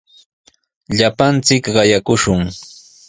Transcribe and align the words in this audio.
Llapanchik 0.97 1.65
qayakushun. 1.75 2.41